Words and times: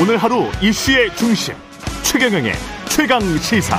오늘 0.00 0.16
하루 0.16 0.46
이슈의 0.62 1.14
중심 1.16 1.54
최경영의 2.02 2.52
최강 2.88 3.20
시사. 3.38 3.78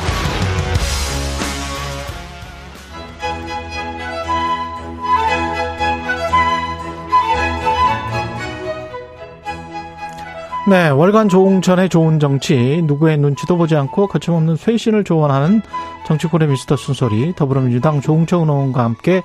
네, 10.70 10.90
월간 10.90 11.30
조홍천의 11.30 11.90
좋은 11.90 12.20
정치, 12.20 12.82
누구의 12.86 13.18
눈치도 13.18 13.58
보지 13.58 13.76
않고 13.76 14.08
거침없는 14.08 14.56
쇄신을 14.56 15.04
조언하는 15.04 15.62
정치권의 16.06 16.48
미스터 16.48 16.78
순소리, 16.78 17.34
더불어민주당 17.36 18.02
조홍천 18.02 18.42
의원과 18.42 18.84
함께 18.84 19.24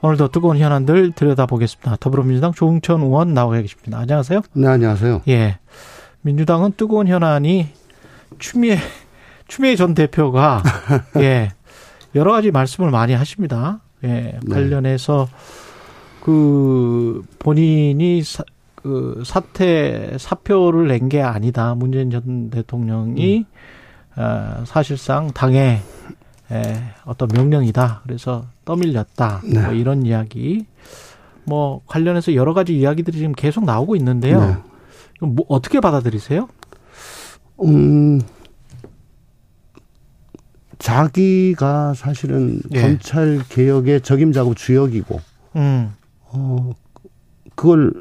오늘도 0.00 0.28
뜨거운 0.28 0.58
현안들 0.58 1.12
들여다보겠습니다. 1.12 1.96
더불어민주당 2.00 2.52
조홍천 2.52 3.02
의원 3.02 3.34
나와 3.34 3.60
계십니다. 3.60 3.98
안녕하세요. 3.98 4.40
네, 4.54 4.68
안녕하세요. 4.68 5.22
예. 5.28 5.58
민주당은 6.22 6.72
뜨거운 6.76 7.08
현안이 7.08 7.68
추미애, 8.38 8.78
추미애 9.48 9.76
전 9.76 9.94
대표가, 9.94 10.62
예, 11.18 11.50
여러 12.14 12.32
가지 12.32 12.50
말씀을 12.50 12.90
많이 12.90 13.12
하십니다. 13.14 13.80
예, 14.04 14.08
네. 14.08 14.38
관련해서 14.50 15.28
그 16.22 17.22
본인이 17.38 18.22
사, 18.22 18.42
그 18.74 19.22
사퇴 19.24 20.16
사표를 20.18 20.88
낸 20.88 21.08
게 21.08 21.20
아니다. 21.22 21.74
문재인 21.74 22.10
전 22.10 22.50
대통령이 22.50 23.38
음. 23.38 24.20
어, 24.20 24.64
사실상 24.66 25.30
당의 25.32 25.80
에, 26.52 26.62
어떤 27.04 27.28
명령이다. 27.32 28.00
그래서 28.04 28.44
떠밀렸다. 28.64 29.42
네. 29.44 29.60
뭐 29.62 29.72
이런 29.72 30.04
이야기. 30.04 30.66
뭐 31.44 31.80
관련해서 31.86 32.34
여러 32.34 32.54
가지 32.54 32.76
이야기들이 32.78 33.16
지금 33.18 33.32
계속 33.32 33.64
나오고 33.64 33.96
있는데요. 33.96 34.40
네. 34.40 34.56
뭐 35.20 35.44
어떻게 35.48 35.80
받아들이세요? 35.80 36.48
음, 37.64 38.20
자기가 40.78 41.94
사실은 41.94 42.60
예. 42.72 42.80
검찰 42.80 43.42
개혁의 43.48 44.00
적임자고 44.00 44.54
주역이고, 44.54 45.20
음. 45.56 45.92
어, 46.22 46.70
그걸, 47.54 47.92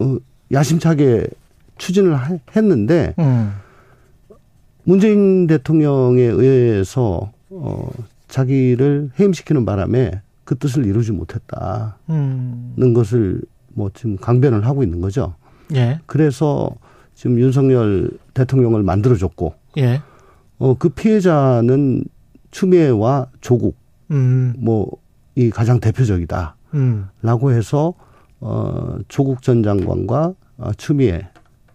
어, 0.00 0.16
야심차게 0.52 1.28
추진을 1.78 2.14
하- 2.16 2.38
했는데, 2.56 3.14
음. 3.20 3.52
문재인 4.82 5.46
대통령에 5.46 6.22
의해서, 6.22 7.30
어, 7.50 7.88
자기를 8.28 9.10
해임시키는 9.18 9.64
바람에 9.64 10.20
그 10.42 10.58
뜻을 10.58 10.84
이루지 10.86 11.12
못했다는 11.12 11.92
음. 12.10 12.94
것을 12.94 13.40
뭐 13.68 13.90
지금 13.94 14.16
강변을 14.16 14.66
하고 14.66 14.82
있는 14.82 15.00
거죠. 15.00 15.34
예. 15.74 16.00
그래서 16.06 16.70
지금 17.14 17.38
윤석열 17.38 18.10
대통령을 18.34 18.82
만들어줬고, 18.82 19.54
예. 19.78 20.00
어, 20.58 20.74
그 20.78 20.88
피해자는 20.88 22.04
추미애와 22.50 23.28
조국, 23.40 23.76
음. 24.10 24.54
뭐, 24.58 24.90
이 25.34 25.50
가장 25.50 25.80
대표적이다. 25.80 26.56
음. 26.74 27.08
라고 27.22 27.52
해서, 27.52 27.94
어, 28.40 28.98
조국 29.08 29.42
전 29.42 29.62
장관과 29.62 30.34
어, 30.58 30.70
추미애 30.76 31.28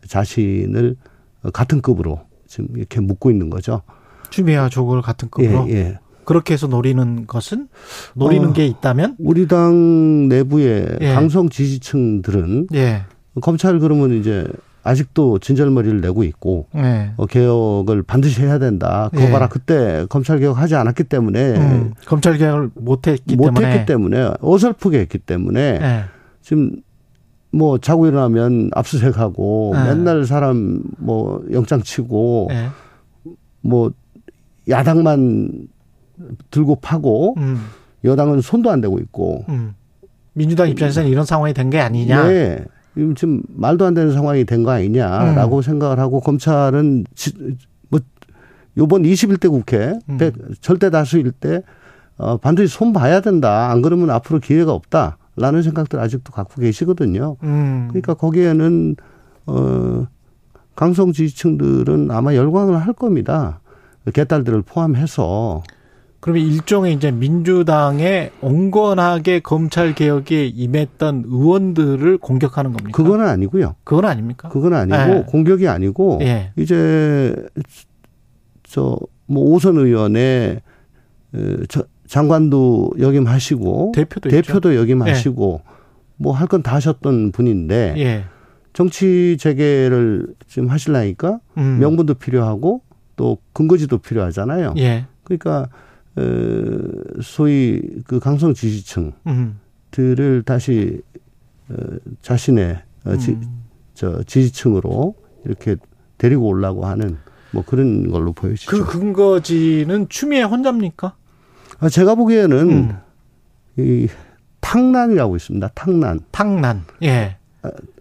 자신을 0.07 0.95
같은 1.51 1.81
급으로 1.81 2.21
지금 2.47 2.67
이렇게 2.75 2.99
묶고 2.99 3.31
있는 3.31 3.49
거죠. 3.49 3.81
추미애와 4.29 4.69
조국을 4.69 5.01
같은 5.01 5.29
급으로 5.29 5.67
예, 5.69 5.73
예. 5.73 5.99
그렇게 6.25 6.53
해서 6.53 6.67
노리는 6.67 7.25
것은 7.25 7.69
노리는 8.13 8.49
어. 8.49 8.53
게 8.53 8.67
있다면 8.67 9.15
우리 9.17 9.47
당 9.47 10.27
내부의 10.27 10.97
예. 11.01 11.13
강성 11.13 11.49
지지층들은 11.49 12.67
예. 12.75 13.05
검찰 13.41 13.79
그러면 13.79 14.11
이제 14.13 14.45
아직도 14.83 15.39
진절머리를 15.39 15.99
내고 16.01 16.23
있고, 16.23 16.67
예. 16.75 17.11
어, 17.17 17.25
개혁을 17.25 18.03
반드시 18.03 18.41
해야 18.41 18.59
된다. 18.59 19.09
그거 19.13 19.25
예. 19.25 19.31
봐라. 19.31 19.47
그때 19.49 20.05
검찰 20.09 20.39
개혁하지 20.39 20.75
않았기 20.75 21.03
때문에 21.03 21.57
음. 21.57 21.93
검찰 22.05 22.37
개혁을 22.37 22.71
못했기 22.75 23.35
때문에 23.35 23.51
못했기 23.51 23.85
때문에 23.85 24.31
어설프게 24.41 24.99
했기 24.99 25.17
때문에 25.17 25.59
예. 25.81 26.03
지금 26.41 26.77
뭐 27.51 27.77
자고 27.77 28.07
일어나면 28.07 28.69
압수수색하고 28.73 29.71
네. 29.75 29.83
맨날 29.95 30.25
사람 30.25 30.81
뭐 30.97 31.43
영장 31.51 31.81
치고 31.81 32.47
예. 32.51 32.67
뭐 33.61 33.91
야당만 34.69 35.67
들고 36.51 36.75
파고 36.77 37.35
음. 37.37 37.65
여당은 38.03 38.41
손도 38.41 38.69
안 38.71 38.81
대고 38.81 38.99
있고 38.99 39.45
음. 39.49 39.73
민주당 40.33 40.69
입장에서는 40.69 41.09
이런 41.09 41.25
상황이 41.25 41.53
된 41.53 41.69
게 41.69 41.79
아니냐. 41.79 42.23
네. 43.07 43.13
지금 43.15 43.41
말도 43.47 43.85
안 43.85 43.93
되는 43.93 44.11
상황이 44.13 44.45
된 44.45 44.63
거 44.63 44.71
아니냐라고 44.71 45.57
음. 45.57 45.61
생각을 45.61 45.99
하고 45.99 46.19
검찰은 46.19 47.05
지, 47.15 47.33
뭐 47.89 47.99
요번 48.77 49.03
21대 49.03 49.49
국회 49.49 49.97
음. 50.09 50.17
백 50.17 50.33
절대 50.61 50.89
다수일 50.89 51.31
때 51.31 51.63
어, 52.17 52.37
반드시 52.37 52.73
손 52.73 52.91
봐야 52.93 53.21
된다. 53.21 53.69
안 53.71 53.81
그러면 53.81 54.09
앞으로 54.09 54.39
기회가 54.39 54.73
없다 54.73 55.17
라는 55.37 55.61
생각들 55.61 55.99
아직도 55.99 56.33
갖고 56.33 56.59
계시거든요. 56.61 57.37
음. 57.43 57.87
그러니까 57.89 58.13
거기에는 58.13 58.95
어 59.45 60.05
강성 60.75 61.11
지지층들은 61.13 62.11
아마 62.11 62.35
열광을 62.35 62.77
할 62.77 62.93
겁니다. 62.93 63.59
개딸들을 64.13 64.61
포함해서 64.63 65.63
그러면 66.21 66.43
일종의 66.43 66.93
이제 66.93 67.11
민주당의 67.11 68.31
온건하게 68.41 69.39
검찰 69.39 69.95
개혁에 69.95 70.47
임했던 70.47 71.23
의원들을 71.27 72.17
공격하는 72.17 72.73
겁니까? 72.73 72.95
그건 72.95 73.21
아니고요. 73.21 73.75
그건 73.85 74.05
아닙니까? 74.05 74.49
그건 74.49 74.73
아니고 74.73 74.97
네. 74.97 75.23
공격이 75.27 75.67
아니고 75.67 76.19
예. 76.21 76.51
이제 76.57 77.33
저뭐 78.63 78.97
오선 79.29 79.77
의원의 79.77 80.61
어, 81.33 81.55
저 81.69 81.83
장관도 82.07 82.93
역임하시고 82.99 83.91
대표도. 83.95 84.29
대표도 84.29 84.75
역임하시고 84.75 85.61
뭐할 86.17 86.47
건 86.47 86.63
다 86.63 86.75
하셨던 86.75 87.31
분인데 87.31 87.93
예. 87.97 88.23
정치 88.73 89.37
재개를 89.39 90.27
지금 90.47 90.69
하시려니까 90.69 91.39
음. 91.57 91.77
명분도 91.79 92.15
필요하고 92.15 92.81
또 93.15 93.37
근거지도 93.53 93.99
필요하잖아요. 93.99 94.73
예. 94.77 95.05
그러니까 95.23 95.61
어, 95.61 95.67
소위 97.21 97.81
그 98.05 98.19
강성 98.19 98.53
지지층들을 98.53 99.13
음. 99.27 100.43
다시 100.45 101.01
어, 101.69 101.75
자신의 102.21 102.81
어, 103.05 103.17
지, 103.17 103.31
음. 103.31 103.61
저 103.93 104.23
지지층으로 104.23 105.15
이렇게 105.45 105.75
데리고 106.17 106.47
오려고 106.47 106.85
하는 106.85 107.17
뭐 107.51 107.63
그런 107.65 108.09
걸로 108.11 108.33
보여지죠. 108.33 108.69
그 108.71 108.85
근거지는 108.85 110.09
추미애 110.09 110.43
혼자입니까? 110.43 111.15
아, 111.79 111.89
제가 111.89 112.15
보기에는 112.15 112.69
음. 112.69 112.97
이 113.77 114.07
탕난이라고 114.59 115.35
있습니다. 115.35 115.69
탕난. 115.73 116.19
탕난. 116.31 116.83
예. 117.03 117.37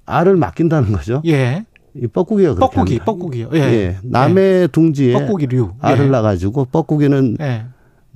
알을 0.04 0.36
맡긴다는 0.36 0.92
거죠. 0.92 1.22
예. 1.26 1.64
이 1.94 2.06
뻐꾸기가 2.06 2.54
그렇게 2.54 2.76
뻐꾸기. 2.76 2.98
뻐꾸기요. 3.00 3.50
예. 3.54 3.58
예. 3.58 3.98
남의 4.02 4.68
둥지에 4.68 5.12
뻐꾸기류. 5.12 5.74
알을 5.80 6.06
예. 6.06 6.10
낳아가지고 6.10 6.66
뻐꾸기는 6.66 7.36
예. 7.40 7.66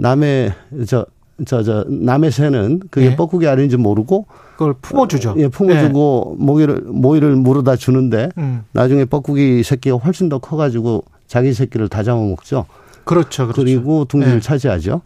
남의 0.02 0.52
저 0.86 1.06
저 1.44 1.62
저 1.62 1.84
남의 1.88 2.30
새는 2.30 2.80
그게 2.90 3.06
예. 3.06 3.16
뻐꾸기 3.16 3.46
알인지 3.48 3.76
모르고 3.76 4.26
그걸 4.52 4.74
품어주죠. 4.74 5.34
예, 5.38 5.48
품어주고 5.48 6.36
모기를 6.38 6.82
모이를 6.82 7.36
물어다 7.36 7.76
주는데 7.76 8.30
음. 8.38 8.64
나중에 8.72 9.04
뻐꾸기 9.04 9.62
새끼가 9.62 9.96
훨씬 9.96 10.28
더 10.28 10.38
커가지고 10.38 11.04
자기 11.26 11.52
새끼를 11.52 11.88
다 11.88 12.02
잡아먹죠. 12.02 12.66
그렇죠. 13.04 13.44
그렇죠. 13.44 13.60
그리고 13.60 14.04
둥지를 14.04 14.36
예. 14.36 14.40
차지하죠. 14.40 15.00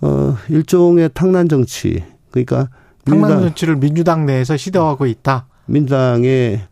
어 0.00 0.36
일종의 0.48 1.10
탕난 1.12 1.48
정치. 1.48 2.02
그러니까 2.30 2.68
탕난 3.04 3.22
민주당, 3.22 3.40
정치를 3.42 3.76
민주당 3.76 4.26
내에서 4.26 4.56
시도하고 4.56 5.06
있다. 5.06 5.46
민주당의 5.66 6.62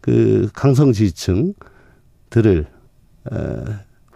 그 0.00 0.48
강성 0.54 0.92
지지층들을 0.92 2.66
어, 3.32 3.64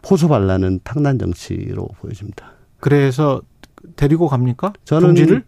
포섭하려는 0.03 0.81
탕난 0.85 1.19
정치로 1.19 1.89
보여집니다. 2.01 2.53
그래서 2.83 3.43
데리고 3.95 4.27
갑니까? 4.27 4.73
저는 4.85 5.15
동지를? 5.15 5.45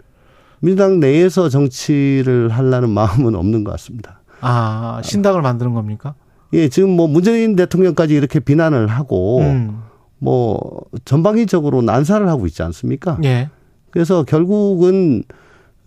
민주당 0.61 1.01
내에서 1.01 1.49
정치를 1.49 2.49
하려는 2.49 2.91
마음은 2.91 3.35
없는 3.35 3.65
것 3.65 3.73
같습니다. 3.73 4.21
아, 4.41 5.01
신당을 5.03 5.43
만드는 5.43 5.75
겁니까? 5.75 6.15
예, 6.53 6.69
지금 6.69 6.91
뭐 6.91 7.09
문재인 7.09 7.57
대통령까지 7.57 8.15
이렇게 8.15 8.39
비난을 8.39 8.87
하고 8.87 9.41
음. 9.41 9.83
뭐 10.19 10.61
전방위적으로 11.05 11.83
난사를 11.83 12.27
하고 12.29 12.47
있지 12.47 12.63
않습니까? 12.63 13.19
예. 13.25 13.51
그래서 13.91 14.23
결국은 14.23 15.25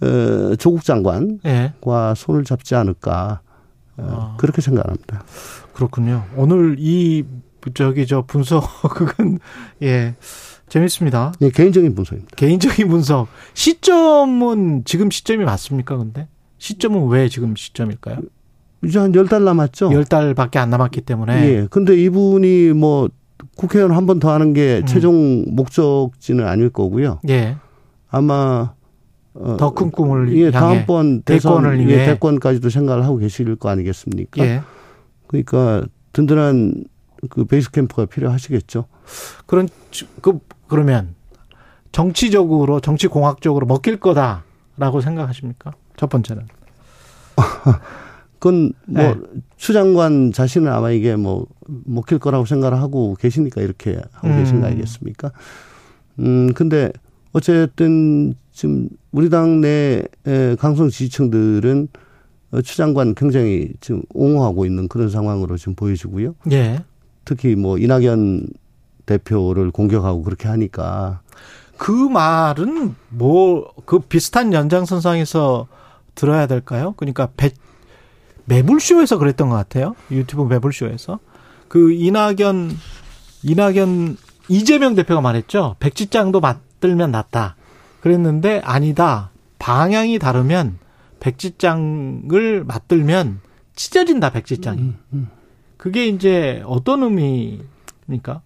어, 0.02 0.56
조국 0.58 0.84
장관과 0.84 1.40
예. 1.46 1.74
손을 2.16 2.44
잡지 2.44 2.76
않을까 2.76 3.40
어, 3.96 4.34
아. 4.34 4.38
그렇게 4.38 4.62
생각합니다. 4.62 5.24
그렇군요. 5.74 6.26
오늘 6.36 6.76
이 6.78 7.24
저기 7.74 8.06
저 8.06 8.24
분석은 8.24 9.40
예. 9.82 10.16
재밌습니다. 10.70 11.34
예, 11.42 11.50
개인적인 11.50 11.96
분석입니다. 11.96 12.36
개인적인 12.36 12.88
분석. 12.90 13.28
시점은 13.54 14.84
지금 14.86 15.10
시점이 15.10 15.46
맞습니까? 15.46 15.98
근데 15.98 16.28
시점은 16.58 17.08
왜 17.08 17.30
지금 17.30 17.56
시점일까요? 17.56 18.18
이제 18.84 19.00
한 19.00 19.14
열 19.16 19.28
달 19.28 19.44
남았죠. 19.44 19.92
열 19.94 20.04
달밖에 20.06 20.60
안 20.60 20.70
남았기 20.70 21.02
때문에. 21.02 21.48
예. 21.50 21.68
근데 21.70 21.96
이분이 21.96 22.74
뭐 22.74 23.10
국회의원 23.56 23.92
한 23.94 24.06
번 24.06 24.20
더 24.20 24.32
하는 24.32 24.54
게 24.54 24.80
음. 24.82 24.86
최종 24.86 25.46
목적지는 25.56 26.46
아닐 26.48 26.70
거고요. 26.70 27.20
예. 27.30 27.58
아마 28.10 28.74
어, 29.34 29.58
더큰 29.58 29.92
꿈을 29.92 30.36
예, 30.38 30.52
다음번 30.52 31.22
대선 31.24 31.90
예, 31.90 32.06
대권까지도 32.08 32.70
생각을 32.70 33.04
하고 33.06 33.18
계실 33.18 33.56
거 33.56 33.70
아니겠습니까? 33.70 34.44
예. 34.44 34.62
그러니까 35.28 35.84
든든한 36.14 36.86
그 37.30 37.46
베이스 37.46 37.72
캠프가 37.72 38.06
필요하시겠죠. 38.06 38.86
그런 39.46 39.68
그 40.22 40.40
그러면 40.68 41.16
정치적으로 41.92 42.80
정치 42.80 43.08
공학적으로 43.08 43.66
먹힐 43.66 44.00
거다라고 44.00 45.02
생각하십니까? 45.02 45.72
첫 45.96 46.10
번째는. 46.10 46.48
그건 48.40 48.74
뭐 48.86 49.04
네. 49.04 49.16
추장관 49.56 50.32
자신은 50.32 50.72
아마 50.72 50.92
이게 50.92 51.16
뭐 51.16 51.48
먹힐 51.68 52.20
거라고 52.20 52.46
생각을 52.46 52.80
하고 52.80 53.16
계시니까 53.16 53.62
이렇게 53.62 54.00
하고 54.12 54.28
음. 54.28 54.38
계신 54.38 54.62
거 54.62 54.68
아니겠습니까? 54.68 55.32
음 56.20 56.54
근데 56.54 56.92
어쨌든 57.34 58.36
지금 58.52 58.90
우리 59.12 59.30
당내 59.30 60.04
강성 60.60 60.90
지지층들은 60.90 61.88
추장관 62.64 63.16
굉장히 63.16 63.74
지금 63.82 64.02
옹호하고 64.14 64.66
있는 64.66 64.88
그런 64.88 65.10
상황으로 65.10 65.58
지금 65.58 65.76
보여지고요. 65.76 66.36
예. 66.52 66.84
특히 67.26 67.56
뭐 67.56 67.78
이낙연 67.78 68.48
대표를 69.08 69.72
공격하고 69.72 70.22
그렇게 70.22 70.48
하니까 70.48 71.22
그 71.78 71.92
말은 71.92 72.96
뭐 73.10 73.78
그 73.88 74.00
비슷한 74.00 74.52
연장선상에서 74.54 75.68
들어야 76.14 76.46
될까요? 76.46 76.94
그러니까 76.98 77.30
배, 77.38 77.52
매불쇼에서 78.46 79.18
그랬던 79.18 79.50
것 79.50 79.56
같아요. 79.56 79.96
유튜브 80.12 80.44
매불쇼에서 80.44 81.20
그 81.70 81.94
이낙연 81.94 82.72
이낙연 83.44 84.18
이재명 84.50 84.94
대표가 84.94 85.22
말했죠. 85.22 85.78
백지장도 85.80 86.42
맞들면 86.42 87.12
낫다. 87.12 87.56
그랬는데 88.02 88.62
아니다. 88.64 89.32
방향이 89.58 90.20
다르면 90.20 90.80
백지장을 91.22 92.64
맞들면 92.66 93.40
찢어진다 93.76 94.32
백지장이. 94.32 94.82
음, 94.82 94.98
음. 95.14 95.30
그게 95.78 96.08
이제 96.08 96.62
어떤 96.66 97.04
의미입니까? 97.04 98.42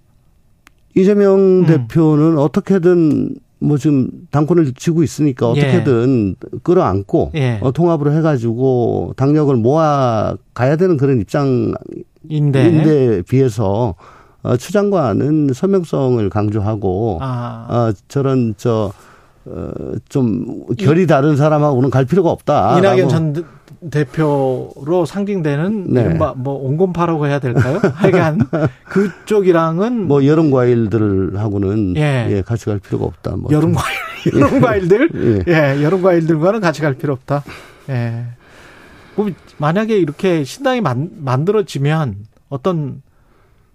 이재명 0.95 1.61
음. 1.61 1.65
대표는 1.65 2.37
어떻게든 2.37 3.35
뭐 3.59 3.77
지금 3.77 4.09
당권을 4.31 4.73
쥐고 4.73 5.03
있으니까 5.03 5.49
어떻게든 5.49 6.35
예. 6.41 6.57
끌어안고 6.63 7.31
예. 7.35 7.59
어, 7.61 7.71
통합으로 7.71 8.11
해가지고 8.11 9.13
당력을 9.15 9.55
모아 9.55 10.35
가야 10.53 10.75
되는 10.75 10.97
그런 10.97 11.21
입장인데 11.21 11.75
인데 12.25 13.21
비해서 13.21 13.95
어, 14.41 14.57
추 14.57 14.71
장관은 14.73 15.53
서명성을 15.53 16.27
강조하고 16.29 17.19
아. 17.21 17.67
어, 17.69 17.93
저런 18.07 18.55
저 18.57 18.91
어, 19.45 19.71
좀 20.09 20.65
결이 20.77 21.05
다른 21.07 21.35
사람하고는 21.35 21.89
갈 21.91 22.05
필요가 22.05 22.31
없다. 22.31 22.79
이낙연 22.79 23.09
전 23.09 23.45
대표로 23.89 25.05
상징되는 25.07 25.93
네. 25.93 26.13
뭐 26.13 26.53
온건파라고 26.53 27.25
해야 27.25 27.39
될까요? 27.39 27.79
하여간 27.95 28.41
그쪽이랑은 28.85 30.07
뭐 30.07 30.25
여름 30.25 30.51
과일들하고는 30.51 31.97
예. 31.97 32.27
예. 32.29 32.41
같이 32.41 32.65
갈 32.65 32.79
필요가 32.79 33.05
없다. 33.05 33.37
뭐 33.37 33.51
여름 33.51 33.73
과일 33.73 33.97
여름 34.35 34.61
과일들 34.61 35.43
예. 35.47 35.51
예. 35.51 35.83
여름 35.83 36.03
과일들과는 36.03 36.59
같이 36.59 36.81
갈 36.81 36.93
필요 36.93 37.13
없다. 37.13 37.43
예. 37.89 38.25
뭐 39.15 39.29
만약에 39.57 39.97
이렇게 39.97 40.43
신당이 40.43 40.81
만, 40.81 41.09
만들어지면 41.17 42.17
어떤 42.49 43.01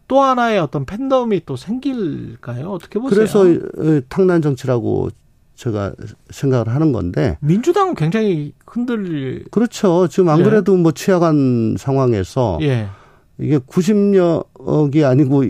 또 0.06 0.22
하나의 0.22 0.60
어떤 0.60 0.84
팬덤이 0.84 1.42
또 1.46 1.56
생길까요? 1.56 2.70
어떻게 2.70 3.00
보세요? 3.00 3.16
그래서 3.16 3.40
어, 3.40 4.00
탕난 4.08 4.40
정치라고 4.40 5.10
제가 5.56 5.94
생각을 6.30 6.68
하는 6.68 6.92
건데 6.92 7.38
민주당은 7.40 7.94
굉장히 7.94 8.52
흔들릴 8.66 9.46
그렇죠. 9.50 10.06
지금 10.08 10.28
안 10.28 10.40
예. 10.40 10.44
그래도 10.44 10.74
예. 10.74 10.80
뭐 10.80 10.92
취약한 10.92 11.76
상황에서 11.78 12.58
예. 12.62 12.88
이게 13.38 13.58
구심력이 13.58 15.04
아니고 15.04 15.44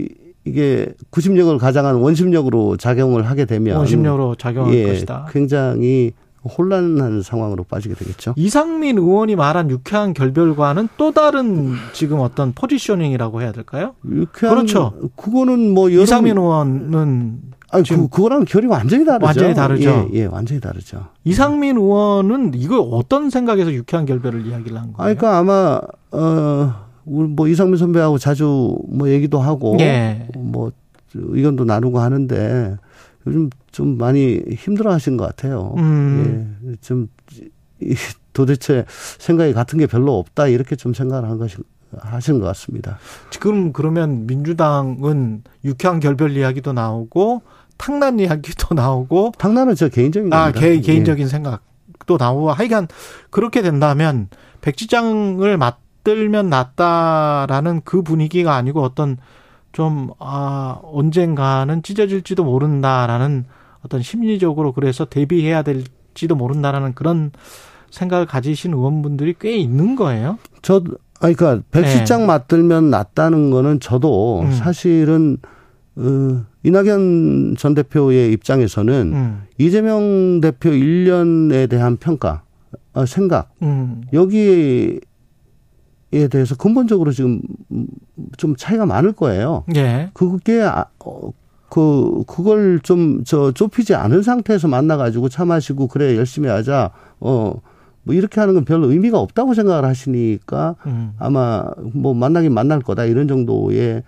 이게 0.45 0.93
구심력을 1.09 1.57
가장한 1.57 1.95
원심력으로 1.95 2.77
작용을 2.77 3.29
하게 3.29 3.45
되면 3.45 3.77
원심력으로 3.77 4.35
작용할 4.35 4.73
예, 4.73 4.87
것이다. 4.87 5.27
굉장히 5.31 6.13
혼란한 6.47 7.21
상황으로 7.21 7.65
빠지게 7.65 7.95
되겠죠. 7.95 8.33
이상민 8.37 8.97
의원이 8.97 9.35
말한 9.35 9.69
유쾌한 9.69 10.13
결별과는 10.13 10.87
또 10.95 11.11
다른 11.11 11.73
지금 11.91 12.19
어떤 12.21 12.53
포지셔닝이라고 12.53 13.41
해야 13.41 13.51
될까요? 13.51 13.95
유쾌한 14.09 14.55
그렇죠. 14.55 14.93
그거는 15.17 15.73
뭐 15.73 15.91
여러 15.91 16.03
이상민 16.03 16.37
의원은 16.37 17.41
아니, 17.69 17.87
그, 17.87 18.07
그거랑 18.07 18.45
결이 18.45 18.67
완전히 18.67 19.05
다르죠. 19.05 19.25
완전히 19.25 19.53
다르죠. 19.53 20.09
예, 20.13 20.19
예 20.19 20.25
완전히 20.25 20.61
다르죠. 20.61 21.07
이상민 21.25 21.77
의원은 21.77 22.53
이거 22.55 22.79
어떤 22.79 23.29
생각에서 23.29 23.73
유쾌한 23.73 24.05
결별을 24.05 24.45
이야기를 24.45 24.77
한 24.77 24.93
거예요? 24.93 24.95
아, 24.97 25.13
그러니까 25.13 25.37
아마 25.37 25.81
어, 26.11 26.87
우리 27.05 27.27
뭐 27.27 27.47
이상민 27.47 27.77
선배하고 27.77 28.17
자주 28.17 28.77
뭐 28.87 29.09
얘기도 29.09 29.39
하고 29.39 29.77
예. 29.79 30.27
뭐 30.35 30.71
의견도 31.13 31.65
나누고 31.65 31.99
하는데 31.99 32.77
요즘 33.25 33.49
좀 33.71 33.97
많이 33.97 34.41
힘들어 34.51 34.91
하신 34.93 35.17
것 35.17 35.25
같아요. 35.25 35.73
음. 35.77 36.57
예. 36.65 36.75
좀 36.81 37.07
도대체 38.33 38.85
생각이 39.17 39.53
같은 39.53 39.79
게 39.79 39.87
별로 39.87 40.17
없다 40.17 40.47
이렇게 40.47 40.75
좀 40.75 40.93
생각을 40.93 41.29
한 41.29 41.37
것이 41.37 41.57
하시는 41.97 42.39
것 42.39 42.45
같습니다. 42.47 42.97
지금 43.29 43.71
그러면 43.73 44.27
민주당은 44.27 45.43
유쾌한 45.63 45.99
결별 45.99 46.35
이야기도 46.35 46.73
나오고 46.73 47.41
탕난 47.77 48.19
이야기도 48.19 48.73
나오고 48.75 49.33
탕난은 49.37 49.75
저 49.75 49.89
개인적인 49.89 50.33
아 50.33 50.51
개, 50.51 50.79
개인적인 50.79 51.25
예. 51.25 51.29
생각도 51.29 52.17
나오고 52.17 52.51
하여간 52.51 52.87
그렇게 53.29 53.61
된다면 53.61 54.29
백지장을 54.61 55.57
맞들면 55.57 56.49
낫다라는 56.49 57.81
그 57.83 58.01
분위기가 58.01 58.55
아니고 58.55 58.81
어떤 58.81 59.17
좀 59.71 60.09
아 60.17 60.79
언젠가는 60.81 61.83
찢어질지도 61.83 62.43
모른다라는 62.43 63.45
어떤 63.85 64.01
심리적으로 64.01 64.71
그래서 64.71 65.05
대비해야 65.05 65.61
될지도 65.61 66.35
모른다라는 66.35 66.95
그런 66.95 67.31
생각을 67.91 68.25
가지신 68.25 68.73
의원분들이 68.73 69.35
꽤 69.39 69.55
있는 69.55 69.95
거예요. 69.95 70.39
저 70.63 70.81
아니 71.19 71.35
그러니까 71.35 71.63
백시장 71.71 72.21
네. 72.21 72.25
맞들면 72.25 72.89
낫다는 72.89 73.51
거는 73.51 73.79
저도 73.79 74.41
음. 74.41 74.51
사실은 74.51 75.37
어, 75.97 76.45
이낙연 76.63 77.55
전 77.57 77.73
대표의 77.73 78.31
입장에서는 78.33 78.93
음. 79.13 79.41
이재명 79.57 80.39
대표 80.41 80.69
1년에 80.69 81.69
대한 81.69 81.97
평가, 81.97 82.43
어, 82.93 83.05
생각 83.05 83.51
음. 83.61 84.03
여기에 84.13 84.99
대해서 86.29 86.55
근본적으로 86.55 87.11
지금 87.11 87.41
좀 88.37 88.55
차이가 88.55 88.85
많을 88.85 89.11
거예요. 89.13 89.63
예. 89.75 90.09
그게 90.13 90.61
아, 90.61 90.85
어, 91.03 91.31
그 91.69 92.23
그걸 92.27 92.79
좀 92.81 93.23
저 93.25 93.51
좁히지 93.51 93.93
않은 93.95 94.21
상태에서 94.21 94.67
만나 94.67 94.95
가지고 94.97 95.27
차 95.29 95.43
마시고 95.45 95.87
그래 95.87 96.15
열심히 96.15 96.47
하자. 96.49 96.91
어 97.19 97.55
뭐 98.07 98.15
이렇게 98.15 98.39
하는 98.39 98.53
건 98.53 98.63
별로 98.63 98.89
의미가 98.89 99.19
없다고 99.19 99.53
생각을 99.53 99.83
하시니까 99.83 100.75
음. 100.85 101.11
아마 101.19 101.65
뭐 101.93 102.13
만나긴 102.13 102.53
만날 102.53 102.79
거다 102.79 103.03
이런 103.03 103.27
정도의 103.27 103.97
어, 103.97 104.01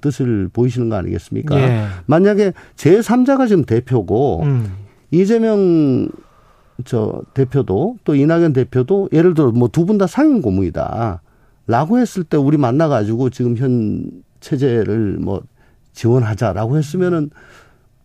뜻을 0.00 0.48
보이시는 0.52 0.88
거 0.88 0.96
아니겠습니까? 0.96 1.56
예. 1.60 1.86
만약에 2.06 2.52
제3자가 2.76 3.48
지금 3.48 3.64
대표고 3.64 4.42
음. 4.42 4.66
이재명 5.10 6.08
저 6.84 7.22
대표도 7.34 7.96
또 8.04 8.14
이낙연 8.14 8.52
대표도 8.52 9.10
예를 9.12 9.34
들어 9.34 9.50
뭐 9.52 9.68
두 9.68 9.86
분 9.86 9.98
다 9.98 10.06
상임 10.06 10.42
고문이다. 10.42 11.22
라고 11.68 11.98
했을 11.98 12.22
때 12.24 12.36
우리 12.36 12.56
만나 12.58 12.88
가지고 12.88 13.30
지금 13.30 13.56
현 13.56 14.10
체제를 14.40 15.18
뭐 15.20 15.42
지원하자라고 15.94 16.76
했으면은 16.76 17.30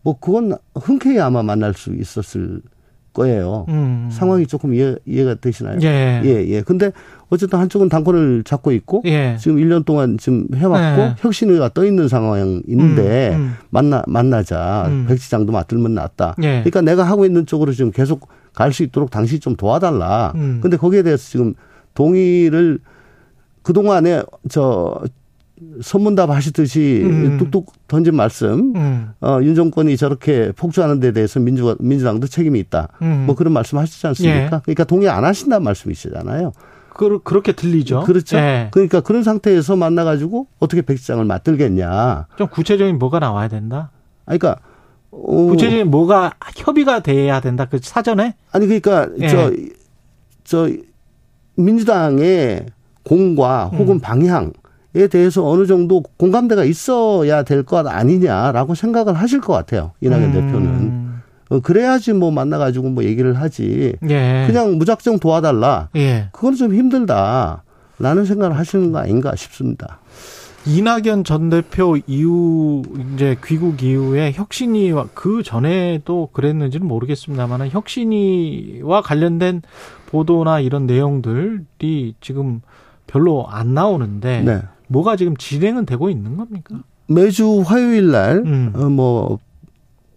뭐 0.04 0.18
그건 0.20 0.54
흔쾌히 0.76 1.20
아마 1.20 1.44
만날 1.44 1.74
수 1.74 1.94
있었을 1.94 2.62
거예요. 3.14 3.66
음. 3.70 4.10
상황이 4.12 4.48
조금 4.48 4.74
이해, 4.74 4.96
이해가 5.06 5.36
되시나요? 5.36 5.80
예. 5.84 6.22
예, 6.24 6.48
예. 6.48 6.62
근데 6.62 6.92
어쨌든 7.30 7.60
한쪽은 7.60 7.90
당권을 7.90 8.44
잡고 8.44 8.72
있고 8.72 9.04
예. 9.06 9.38
지금 9.40 9.58
1년 9.58 9.86
동안 9.86 10.18
지금 10.18 10.48
해왔고 10.54 11.02
예. 11.02 11.16
혁신위가 11.20 11.70
떠 11.74 11.86
있는 11.86 12.08
상황인데 12.08 13.30
음, 13.36 13.36
음. 13.36 13.56
만나 13.70 14.04
만나자 14.08 14.86
음. 14.88 15.06
백지장도 15.08 15.52
맞들면 15.52 15.94
낫다. 15.94 16.36
예. 16.42 16.62
그러니까 16.64 16.82
내가 16.82 17.04
하고 17.04 17.26
있는 17.26 17.46
쪽으로 17.46 17.72
지금 17.74 17.92
계속 17.92 18.28
갈 18.54 18.72
수 18.74 18.84
있도록 18.84 19.12
당신이 19.12 19.40
좀 19.40 19.56
도와달라. 19.56 20.34
음. 20.36 20.60
근데 20.62 20.76
거기에 20.78 21.04
대해서 21.04 21.24
지금 21.30 21.54
동의를 21.94 22.80
그 23.64 23.74
동안에 23.74 24.24
저 24.50 25.02
선문답 25.82 26.30
하시듯이 26.30 27.02
음. 27.04 27.38
뚝뚝 27.38 27.74
던진 27.88 28.16
말씀, 28.16 28.74
음. 28.76 29.10
어, 29.22 29.40
윤 29.42 29.56
정권이 29.56 29.96
저렇게 29.98 30.52
폭주하는 30.54 31.00
데 31.00 31.12
대해서 31.12 31.40
민주, 31.40 31.76
민주당도 31.80 32.28
책임이 32.28 32.60
있다. 32.60 32.90
음. 33.02 33.26
뭐 33.26 33.36
그런 33.36 33.54
말씀 33.54 33.78
하시지 33.78 34.06
않습니까? 34.08 34.56
예. 34.58 34.62
그러니까 34.64 34.84
동의 34.84 35.10
안 35.10 35.24
하신다는 35.24 35.64
말씀이시잖아요. 35.64 36.52
그, 36.94 37.20
그렇게 37.24 37.54
들리죠. 37.54 38.04
그렇죠. 38.04 38.38
네. 38.38 38.70
그러니까 38.72 39.02
그런 39.02 39.24
상태에서 39.24 39.76
만나가지고 39.76 40.48
어떻게 40.60 40.82
백지장을 40.82 41.24
맞들겠냐. 41.24 42.28
좀 42.38 42.48
구체적인 42.48 43.00
뭐가 43.00 43.20
나와야 43.20 43.48
된다? 43.48 43.92
아니, 44.26 44.40
그러니까. 44.40 44.62
어, 45.12 45.46
구체적인 45.48 45.90
뭐가 45.90 46.34
협의가 46.56 47.02
돼야 47.02 47.40
된다. 47.40 47.66
그 47.66 47.80
사전에? 47.82 48.36
아니, 48.52 48.66
그러니까 48.68 49.08
네. 49.18 49.28
저, 49.30 49.52
저, 50.44 50.70
민주당의 51.56 52.66
공과 53.04 53.66
혹은 53.66 53.96
음. 53.96 54.00
방향 54.00 54.54
에 54.94 55.08
대해서 55.08 55.48
어느 55.48 55.66
정도 55.66 56.02
공감대가 56.18 56.66
있어야 56.66 57.44
될 57.44 57.64
것 57.64 57.88
아니냐라고 57.88 58.76
생각을 58.76 59.14
하실 59.14 59.40
것 59.40 59.54
같아요. 59.54 59.92
이낙연 60.02 60.24
음. 60.24 60.32
대표는. 60.34 61.12
어, 61.50 61.60
그래야지 61.62 62.14
뭐 62.14 62.32
만나가지고 62.32 62.90
뭐 62.90 63.04
얘기를 63.06 63.40
하지. 63.40 63.94
예. 64.10 64.44
그냥 64.48 64.78
무작정 64.78 65.20
도와달라. 65.20 65.90
예. 65.96 66.28
그건 66.34 66.56
좀 66.56 66.74
힘들다. 66.74 67.64
라는 68.00 68.26
생각을 68.26 68.58
하시는 68.58 68.92
거 68.92 68.98
아닌가 69.00 69.36
싶습니다. 69.36 70.00
이낙연 70.66 71.24
전 71.24 71.50
대표 71.50 71.98
이후 72.08 72.84
이제 73.14 73.36
귀국 73.46 73.82
이후에 73.84 74.32
혁신이와 74.34 75.08
그 75.14 75.42
전에도 75.44 76.30
그랬는지는 76.34 76.86
모르겠습니다만 76.88 77.70
혁신이와 77.70 79.02
관련된 79.02 79.62
보도나 80.08 80.60
이런 80.60 80.86
내용들이 80.86 82.16
지금 82.22 82.62
별로 83.08 83.46
안 83.50 83.74
나오는데 83.74 84.42
네. 84.42 84.62
뭐가 84.92 85.16
지금 85.16 85.38
진행은 85.38 85.86
되고 85.86 86.10
있는 86.10 86.36
겁니까? 86.38 86.84
매주 87.08 87.64
화요일 87.66 88.12
날, 88.12 88.44
음. 88.46 88.72
어, 88.76 88.90
뭐, 88.90 89.40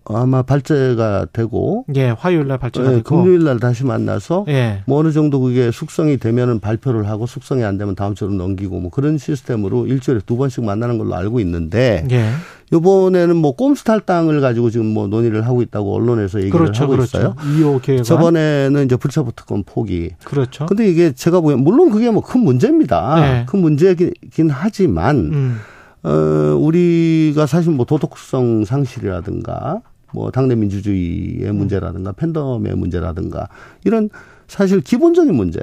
아마 0.07 0.43
발제가 0.43 1.27
되고 1.33 1.85
예 1.97 2.11
화요일 2.11 2.47
날 2.47 2.59
발제가 2.59 2.87
예, 2.87 2.97
되고 2.97 3.03
금요일 3.03 3.45
날 3.45 3.59
다시 3.59 3.85
만나서 3.85 4.45
예. 4.49 4.83
뭐 4.87 4.99
어느 4.99 5.13
정도 5.13 5.41
그게 5.41 5.71
숙성이 5.71 6.19
되면은 6.19 6.61
발표를 6.61 7.09
하고 7.09 7.27
숙성이 7.27 7.65
안 7.65 7.79
되면 7.79 7.95
다음 7.95 8.15
주로 8.15 8.33
넘기고 8.33 8.81
뭐 8.81 8.91
그런 8.91 9.17
시스템으로 9.19 9.87
일주일에 9.87 10.21
두 10.27 10.37
번씩 10.37 10.65
만나는 10.65 10.99
걸로 10.99 11.15
알고 11.15 11.41
있는데 11.41 12.07
예. 12.11 12.31
이번에는 12.73 13.37
뭐 13.37 13.55
꼼수 13.55 13.85
탈당을 13.85 14.41
가지고 14.41 14.71
지금 14.71 14.87
뭐 14.87 15.07
논의를 15.07 15.47
하고 15.47 15.63
있다고 15.63 15.95
언론에서 15.95 16.41
얘기를 16.41 16.59
그렇죠, 16.59 16.83
하고 16.85 16.93
그렇죠. 16.97 17.19
있어요. 17.19 17.35
2호 17.37 17.81
계획 17.83 18.03
저번에는 18.03 18.85
이제 18.85 18.97
불체포 18.97 19.31
특권 19.37 19.63
포기. 19.65 20.11
그렇죠. 20.25 20.67
근데 20.67 20.89
이게 20.89 21.13
제가 21.13 21.41
보기엔 21.41 21.61
물론 21.61 21.91
그게 21.91 22.11
뭐 22.11 22.23
큰 22.25 22.41
문제입니다. 22.41 23.21
네. 23.21 23.47
큰 23.47 23.61
문제긴 23.61 24.51
하지만 24.51 25.17
음. 25.33 25.61
어 26.03 26.57
우리가 26.59 27.47
사실 27.47 27.71
뭐 27.73 27.85
도덕성 27.87 28.65
상실이라든가 28.65 29.81
뭐 30.15 30.31
당내 30.31 30.55
민주주의의 30.55 31.51
음. 31.51 31.57
문제라든가 31.57 32.13
팬덤의 32.13 32.77
문제라든가 32.77 33.49
이런 33.85 34.09
사실 34.47 34.81
기본적인 34.81 35.35
문제. 35.35 35.61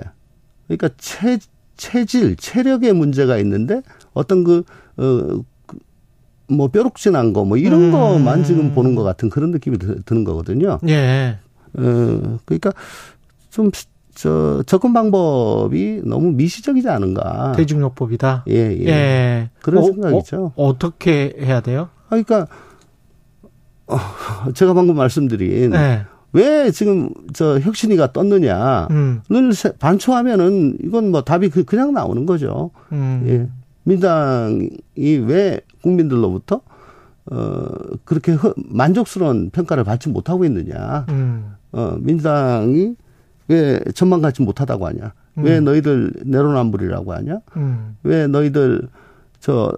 그러니까 0.68 0.90
체, 0.98 1.38
체질, 1.78 2.36
체력의 2.36 2.94
문제가 2.94 3.38
있는데 3.38 3.82
어떤 4.14 4.44
그, 4.44 4.64
어, 4.98 5.42
그뭐 6.48 6.68
뾰룩진한 6.68 7.32
거 7.34 7.46
뭐 7.46 7.58
이런 7.58 7.86
음. 7.86 7.92
거만 7.92 8.44
지금 8.44 8.74
보는 8.74 8.94
것 8.96 9.04
같은 9.04 9.30
그런 9.30 9.52
느낌이 9.52 9.78
드는 10.06 10.24
거거든요. 10.26 10.80
예. 10.90 11.38
어, 11.74 12.40
그러니까 12.46 12.74
좀 13.50 13.72
저, 14.14 14.62
접근 14.66 14.92
방법이 14.94 16.02
너무 16.04 16.32
미시적이지 16.34 16.90
않은가. 16.90 17.54
대중요법이다. 17.56 18.44
예, 18.50 18.54
예. 18.82 18.86
예. 18.88 19.50
그런 19.62 19.84
어, 19.84 19.88
생각이죠. 19.88 20.52
어, 20.56 20.78
떻게 20.78 21.34
해야 21.40 21.62
돼요? 21.62 21.88
그러니까 22.10 22.42
어, 22.42 22.48
제가 24.54 24.74
방금 24.74 24.96
말씀드린 24.96 25.72
네. 25.72 26.06
왜 26.34 26.72
지금 26.72 27.10
저 27.34 27.60
혁신이가 27.60 28.14
떴느냐를 28.14 28.88
음. 28.92 29.22
반초하면은 29.80 30.78
이건 30.84 31.12
뭐 31.12 31.22
답이 31.24 31.50
그, 31.50 31.64
그냥 31.64 31.94
나오는 31.94 32.26
거죠. 32.26 32.72
음. 32.92 33.24
예. 33.28 33.50
민당이 33.84 34.70
왜 35.26 35.62
국민들로부터 35.82 36.62
어 37.32 37.66
그렇게 38.06 38.34
허, 38.34 38.54
만족스러운 38.58 39.50
평가를 39.50 39.84
받지 39.84 40.10
못하고 40.10 40.46
있느냐. 40.46 41.06
음. 41.10 41.56
어 41.72 41.96
민주당이 42.00 42.96
왜 43.48 43.80
전망 43.94 44.22
갖지 44.22 44.42
못하다고 44.42 44.88
하냐. 44.88 45.14
왜 45.36 45.58
음. 45.58 45.66
너희들 45.66 46.14
내로남불이라고 46.26 47.14
하냐. 47.14 47.40
음. 47.58 47.98
왜 48.04 48.28
너희들 48.28 48.88
저 49.40 49.72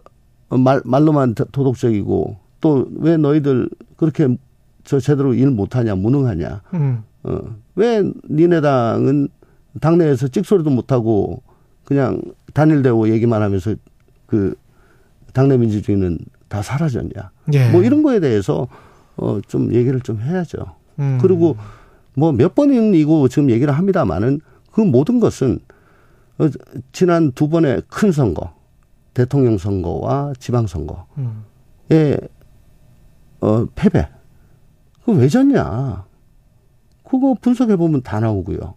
말, 0.50 0.82
말로만 0.86 1.36
도덕적이고 1.36 2.43
또 2.64 2.88
왜 2.96 3.18
너희들 3.18 3.70
그렇게 3.98 4.38
저 4.86 5.00
제대로 5.00 5.34
일 5.34 5.52
못하냐, 5.52 5.96
무능하냐. 5.96 6.62
음. 6.74 7.04
어, 7.24 7.40
왜 7.76 8.04
니네 8.30 8.62
당은 8.62 9.28
당내에서 9.82 10.30
찍소리도 10.30 10.70
못하고 10.70 11.42
그냥 11.84 12.22
단일 12.54 12.82
대우 12.82 13.08
얘기만 13.10 13.42
하면서 13.42 13.76
그 14.26 14.56
당내 15.34 15.58
민주주의는 15.58 16.20
다 16.48 16.62
사라졌냐. 16.62 17.32
예. 17.54 17.70
뭐 17.72 17.84
이런 17.84 18.02
거에 18.02 18.20
대해서 18.22 18.68
어, 19.18 19.40
좀 19.48 19.74
얘기를 19.74 20.00
좀 20.00 20.22
해야죠. 20.22 20.58
음. 21.00 21.18
그리고 21.22 21.58
뭐 22.16 22.32
몇 22.32 22.56
번이고 22.56 23.28
지금 23.28 23.50
얘기를 23.50 23.74
합니다만은 23.74 24.40
그 24.72 24.82
모든 24.82 25.20
것은 25.20 25.60
어, 26.38 26.48
지난 26.92 27.32
두 27.34 27.50
번의 27.50 27.84
큰 27.90 28.12
선거, 28.12 28.54
대통령 29.14 29.58
선거와 29.58 30.34
지방 30.40 30.68
선거에 30.68 31.04
음. 31.18 31.44
어, 33.44 33.66
패배. 33.76 34.08
그왜 35.04 35.28
졌냐. 35.28 36.06
그거 37.04 37.36
분석해보면 37.42 38.02
다 38.04 38.22
나오고요. 38.22 38.76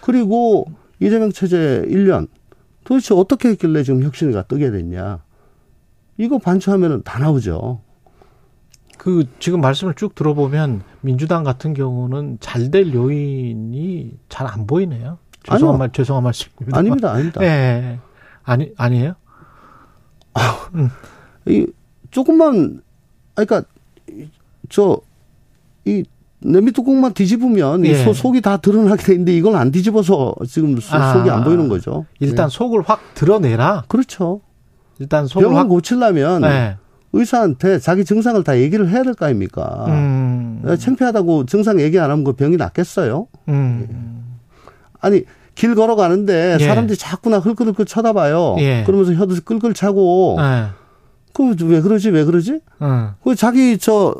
그리고 0.00 0.66
이재명 1.00 1.32
체제 1.32 1.84
1년 1.88 2.28
도대체 2.84 3.14
어떻게 3.14 3.48
했길래 3.50 3.82
지금 3.82 4.04
혁신이가 4.04 4.42
뜨게 4.44 4.70
됐냐. 4.70 5.24
이거 6.18 6.38
반추하면은 6.38 7.02
다 7.02 7.18
나오죠. 7.18 7.80
그 8.96 9.24
지금 9.40 9.60
말씀을 9.60 9.94
쭉 9.94 10.14
들어보면 10.14 10.82
민주당 11.00 11.42
같은 11.42 11.74
경우는 11.74 12.38
잘 12.40 12.70
될 12.70 12.94
요인이 12.94 14.18
잘 14.28 14.46
안 14.46 14.66
보이네요. 14.68 15.18
죄송한 15.42 15.74
아니요. 15.74 15.78
말 15.78 15.90
죄송한 15.92 16.22
말씀입니다. 16.22 16.78
아닙니다, 16.78 17.10
아닙니다. 17.12 17.40
네, 17.40 17.98
아니 18.44 18.72
아니에요. 18.76 19.14
아, 20.34 20.68
음. 20.74 20.90
이 21.46 21.66
조금만 22.10 22.80
그러니까 23.34 23.64
저 24.68 25.00
이 25.86 26.02
냄비 26.40 26.72
뚜껑만 26.72 27.14
뒤집으면 27.14 27.86
예. 27.86 27.90
이 27.90 28.14
속이 28.14 28.40
다 28.40 28.56
드러나게 28.58 29.02
돼 29.04 29.12
있는데 29.12 29.34
이걸 29.36 29.56
안 29.56 29.70
뒤집어서 29.70 30.34
지금 30.46 30.76
아, 30.90 31.12
속이 31.14 31.30
안 31.30 31.44
보이는 31.44 31.68
거죠. 31.68 32.04
일단 32.20 32.48
네. 32.48 32.56
속을 32.56 32.82
확 32.82 33.00
드러내라. 33.14 33.84
그렇죠. 33.88 34.40
일단 34.98 35.26
속을 35.26 35.46
병을 35.46 35.58
확 35.58 35.68
고치려면 35.68 36.42
네. 36.42 36.76
의사한테 37.12 37.78
자기 37.78 38.04
증상을 38.04 38.42
다 38.44 38.58
얘기를 38.58 38.88
해야 38.90 39.02
될 39.02 39.14
거 39.14 39.26
아닙니까? 39.26 39.86
음. 39.88 40.62
창피하다고 40.78 41.46
증상 41.46 41.80
얘기 41.80 41.98
안 41.98 42.10
하면 42.10 42.24
그 42.24 42.32
병이 42.34 42.56
낫겠어요? 42.56 43.28
음. 43.48 43.86
예. 43.88 43.96
아니 45.00 45.22
길 45.54 45.74
걸어가는데 45.74 46.58
예. 46.60 46.64
사람들이 46.66 46.98
자꾸 46.98 47.30
나 47.30 47.38
흘끗흘끗 47.38 47.86
쳐다봐요. 47.86 48.56
예. 48.58 48.82
그러면서 48.84 49.14
혀도 49.14 49.36
끌끌 49.44 49.72
차고. 49.72 50.36
예. 50.40 50.66
그 51.36 51.64
왜 51.66 51.80
그러지 51.80 52.10
왜 52.10 52.24
그러지? 52.24 52.60
응. 52.82 53.10
그 53.22 53.34
자기 53.34 53.76
저 53.78 54.14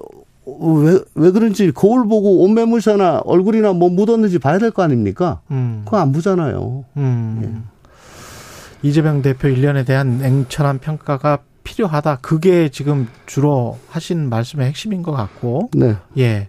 왜, 0.47 0.99
왜 1.15 1.31
그런지 1.31 1.73
거울 1.73 2.07
보고 2.07 2.43
옷매물새나 2.45 3.23
얼굴이나 3.25 3.73
뭐 3.73 3.89
묻었는지 3.89 4.39
봐야 4.39 4.59
될 4.59 4.71
거 4.71 4.83
아닙니까? 4.83 5.41
음. 5.51 5.83
그거 5.85 5.99
안 5.99 6.13
보잖아요. 6.13 6.85
음. 6.97 7.41
예. 7.43 8.89
이재명 8.89 9.23
대표 9.23 9.49
일련에 9.49 9.85
대한 9.85 10.19
냉철한 10.19 10.79
평가가 10.79 11.39
필요하다. 11.65 12.19
그게 12.23 12.69
지금 12.69 13.09
주로 13.27 13.79
하신 13.89 14.29
말씀의 14.29 14.69
핵심인 14.69 15.03
것 15.03 15.11
같고. 15.13 15.71
네. 15.75 15.97
예. 16.19 16.47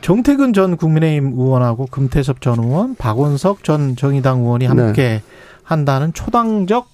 정태근 0.00 0.52
전 0.54 0.76
국민의힘 0.76 1.34
의원하고 1.38 1.86
금태섭 1.86 2.40
전 2.40 2.58
의원, 2.58 2.94
박원석 2.96 3.62
전 3.62 3.94
정의당 3.94 4.40
의원이 4.40 4.64
함께 4.66 5.02
네. 5.02 5.22
한다는 5.62 6.12
초당적 6.14 6.88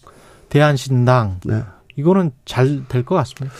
대한신당. 0.51 1.39
네. 1.45 1.63
이거는 1.97 2.31
잘 2.45 2.85
될 2.89 3.05
것 3.05 3.15
같습니까? 3.17 3.55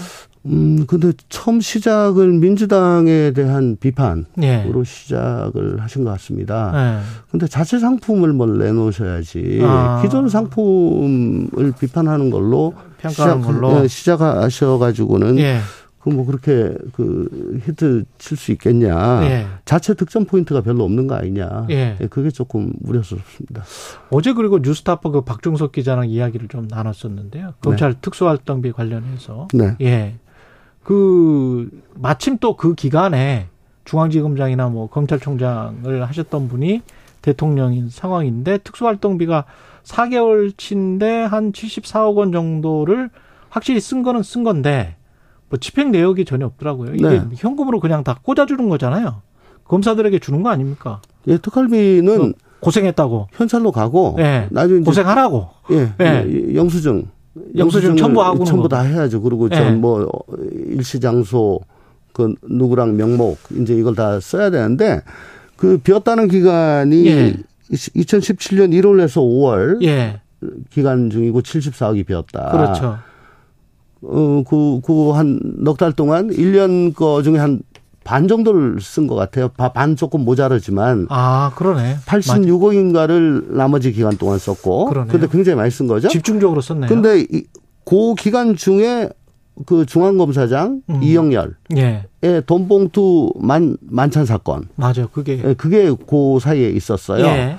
음, 0.47 0.85
근데 0.87 1.13
처음 1.29 1.61
시작을 1.61 2.31
민주당에 2.35 3.33
대한 3.33 3.77
비판으로 3.81 4.27
예. 4.43 4.85
시작을 4.85 5.81
하신 5.83 6.05
것 6.05 6.11
같습니다. 6.13 6.71
예. 6.75 7.03
근데 7.33 7.49
자체 7.49 7.81
상품을 7.81 8.33
뭘 8.33 8.57
내놓으셔야지 8.59 9.59
아. 9.65 10.01
기존 10.03 10.29
상품을 10.29 11.73
비판하는 11.81 12.31
걸로 12.31 12.75
평가하는 12.99 13.43
시작, 13.43 13.53
걸로 13.61 13.83
예, 13.85 13.89
시작하셔가지고는 13.89 15.39
예. 15.41 15.59
그뭐 16.07 16.25
그렇게 16.25 16.73
그 16.93 17.61
히트 17.65 18.05
칠 18.19 18.37
수 18.37 18.53
있겠냐. 18.53 19.25
예. 19.25 19.47
자체 19.65 19.95
득점 19.95 20.27
포인트가 20.27 20.61
별로 20.61 20.85
없는 20.85 21.09
거 21.09 21.17
아니냐. 21.17 21.67
예. 21.71 21.97
예. 22.01 22.07
그게 22.07 22.31
조금 22.31 22.73
우려스럽습니다. 22.85 23.65
어제 24.11 24.33
그리고 24.33 24.59
뉴스타파 24.59 25.11
그 25.11 25.23
박종석 25.23 25.73
기자랑 25.73 26.09
이야기를 26.09 26.49
좀 26.49 26.69
나눴었는데요. 26.69 27.55
검찰 27.61 27.95
네. 27.95 27.99
특수활동비 28.01 28.73
관련해서. 28.73 29.49
네. 29.53 29.77
예. 29.81 30.15
그 30.85 31.69
마침 31.95 32.39
또 32.39 32.57
그 32.57 32.75
기간에 32.75 33.49
중앙지검장이나 33.85 34.69
뭐 34.69 34.89
검찰총장을 34.89 36.09
하셨던 36.09 36.49
분이 36.49 36.83
대통령인 37.23 37.89
상황인데 37.91 38.59
특수활동비가 38.59 39.45
4개월 39.83 40.57
치인데 40.57 41.25
한 41.25 41.51
74억 41.53 42.17
원 42.17 42.31
정도를 42.33 43.11
확실히 43.49 43.81
쓴 43.81 44.03
거는 44.03 44.23
쓴 44.23 44.45
건데 44.45 44.96
뭐 45.49 45.59
집행 45.59 45.93
내역이 45.93 46.25
전혀 46.25 46.47
없더라고요. 46.47 46.95
이게 46.95 47.09
네. 47.09 47.23
현금으로 47.37 47.81
그냥 47.81 48.05
다 48.05 48.19
꽂아주는 48.23 48.69
거잖아요. 48.69 49.23
검사들에게 49.65 50.19
주는 50.19 50.43
거 50.43 50.51
아닙니까? 50.51 51.01
예, 51.27 51.39
특활비는 51.39 52.35
고생했다고 52.61 53.29
현찰로 53.33 53.73
가고 53.73 54.17
예, 54.19 54.49
나중에 54.51 54.81
고생하라고 54.81 55.49
예, 55.73 55.93
예. 56.01 56.55
영수증 56.55 57.07
영수증 57.57 57.97
첨부하고 57.97 58.45
첨부 58.45 58.69
다 58.69 58.81
해야죠. 58.81 59.21
그리고 59.23 59.49
예. 59.51 59.57
전뭐 59.57 60.09
일시 60.69 61.01
장소 61.01 61.61
그 62.13 62.35
누구랑 62.49 62.97
명목 62.97 63.39
이제 63.61 63.75
이걸 63.75 63.95
다 63.95 64.19
써야 64.21 64.51
되는데 64.51 65.03
그 65.57 65.79
비었다는 65.79 66.29
기간이 66.29 67.07
예. 67.07 67.37
2017년 67.71 68.73
1월에서 68.73 69.17
5월 69.21 69.83
예. 69.85 70.21
기간 70.71 71.11
중이고 71.11 71.43
74억이 71.43 72.07
비었다. 72.07 72.51
그렇죠. 72.51 72.99
어, 74.03 74.43
그, 74.49 74.81
그한 74.85 75.41
넉 75.59 75.79
달 75.79 75.93
동안 75.93 76.29
1년 76.31 76.95
거 76.95 77.23
중에 77.23 77.39
한 77.39 77.61
반 78.07 78.29
정도를 78.29 78.81
쓴 78.81 79.09
것 79.09 79.17
같아요. 79.17 79.49
반 79.49 79.97
조금 79.97 80.25
모자르지만. 80.25 81.09
아, 81.11 81.51
그러네. 81.57 81.97
86억인가를 82.07 83.53
나머지 83.53 83.91
기간 83.91 84.17
동안 84.17 84.39
썼고. 84.39 84.87
그러네요. 84.87 85.11
근데 85.11 85.27
굉장히 85.27 85.57
많이 85.57 85.73
쓴 85.73 85.89
거죠. 85.89 86.07
집중적으로 86.07 86.61
썼네요. 86.61 86.89
근데 86.89 87.23
이, 87.23 87.43
그 87.85 88.15
기간 88.15 88.55
중에 88.55 89.09
그 89.67 89.87
중앙검사장 89.87 90.83
음. 90.89 91.03
이영열의 91.03 91.55
예. 91.77 92.07
돈봉투 92.47 93.33
만 93.41 93.77
만찬 93.81 94.25
사건. 94.25 94.69
맞아요. 94.77 95.09
그게 95.13 95.43
예, 95.45 95.55
그게 95.55 95.93
그 96.07 96.39
사이에 96.41 96.69
있었어요. 96.71 97.25
예. 97.27 97.57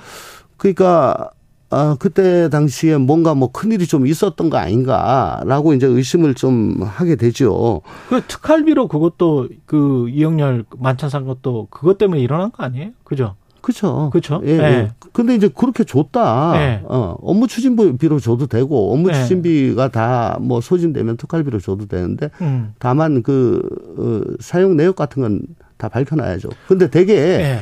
그러니까 0.56 1.30
아, 1.70 1.96
그때 1.98 2.48
당시에 2.48 2.96
뭔가 2.96 3.34
뭐 3.34 3.50
큰일이 3.52 3.86
좀 3.86 4.06
있었던 4.06 4.48
거 4.48 4.56
아닌가라고 4.56 5.74
이제 5.74 5.86
의심을 5.86 6.34
좀 6.34 6.80
하게 6.82 7.16
되죠. 7.16 7.82
그 8.08 8.22
특활비로 8.26 8.88
그것도 8.88 9.48
그 9.66 10.08
이영렬 10.08 10.64
만찬 10.78 11.10
산 11.10 11.26
것도 11.26 11.68
그것 11.70 11.98
때문에 11.98 12.20
일어난 12.20 12.50
거 12.50 12.62
아니에요? 12.64 12.90
그죠? 13.04 13.34
그렇죠. 13.60 14.08
그렇죠. 14.10 14.40
예. 14.44 14.56
네. 14.56 14.90
근데 15.12 15.34
이제 15.34 15.48
그렇게 15.48 15.84
줬다. 15.84 16.52
네. 16.54 16.80
어, 16.84 17.16
업무 17.20 17.46
추진비로 17.46 18.18
줘도 18.20 18.46
되고 18.46 18.94
업무 18.94 19.08
네. 19.08 19.14
추진비가 19.14 19.88
다 19.88 20.38
뭐 20.40 20.60
소진되면 20.62 21.16
특활비로 21.18 21.58
줘도 21.58 21.86
되는데 21.86 22.30
음. 22.40 22.72
다만 22.78 23.22
그 23.22 23.60
어, 23.98 24.34
사용 24.40 24.76
내역 24.76 24.96
같은 24.96 25.22
건 25.22 25.42
다 25.78 25.88
밝혀놔야죠. 25.88 26.48
근데 26.66 26.90
되게 26.90 27.14
네. 27.14 27.60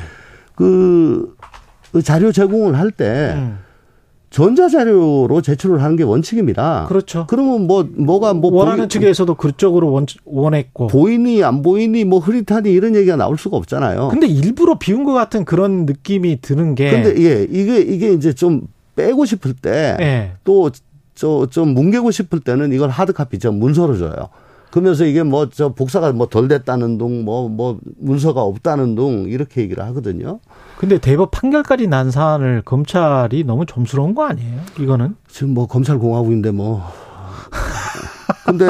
그, 0.54 1.34
그 1.92 2.00
자료 2.02 2.32
제공을 2.32 2.78
할때 2.78 3.34
음. 3.36 3.58
전자자료로 4.36 5.40
제출을 5.40 5.82
하는 5.82 5.96
게 5.96 6.02
원칙입니다. 6.02 6.84
그렇죠. 6.88 7.24
그러면 7.26 7.66
뭐 7.66 7.88
뭐가 7.90 8.34
뭐 8.34 8.52
원하는 8.52 8.80
보이, 8.80 8.88
측에서도 8.88 9.34
그쪽으로 9.34 9.90
원, 9.90 10.04
원했고 10.26 10.88
보이니 10.88 11.42
안 11.42 11.62
보이니 11.62 12.04
뭐 12.04 12.18
흐릿하니 12.18 12.70
이런 12.70 12.94
얘기가 12.94 13.16
나올 13.16 13.38
수가 13.38 13.56
없잖아요. 13.56 14.08
근데 14.08 14.26
일부러 14.26 14.78
비운 14.78 15.04
것 15.04 15.14
같은 15.14 15.46
그런 15.46 15.86
느낌이 15.86 16.42
드는 16.42 16.74
게. 16.74 16.90
근데 16.90 17.22
예 17.22 17.46
이게 17.50 17.78
이게 17.80 18.12
이제 18.12 18.34
좀 18.34 18.68
빼고 18.94 19.24
싶을 19.24 19.54
때 19.54 20.34
또 20.44 20.70
저좀 21.14 21.70
예. 21.70 21.72
뭉개고 21.72 22.10
싶을 22.10 22.40
때는 22.40 22.74
이걸 22.74 22.90
하드 22.90 23.14
카피 23.14 23.38
저 23.38 23.50
문서로 23.50 23.96
줘요. 23.96 24.28
그러면서 24.70 25.04
이게 25.04 25.22
뭐 25.22 25.46
저 25.50 25.70
복사가 25.70 26.12
뭐 26.12 26.26
덜 26.26 26.48
됐다는 26.48 26.98
둥, 26.98 27.24
뭐, 27.24 27.48
뭐 27.48 27.78
문서가 27.98 28.42
없다는 28.42 28.94
둥 28.94 29.26
이렇게 29.28 29.62
얘기를 29.62 29.82
하거든요. 29.86 30.40
근데 30.78 30.98
대법 30.98 31.30
판결까지 31.30 31.86
난 31.86 32.10
사안을 32.10 32.62
검찰이 32.64 33.44
너무 33.44 33.64
점스러운 33.64 34.14
거 34.14 34.24
아니에요? 34.24 34.60
이거는? 34.78 35.16
지금 35.28 35.54
뭐 35.54 35.66
검찰 35.66 35.98
공화국인데 35.98 36.50
뭐. 36.50 36.82
근데 38.44 38.66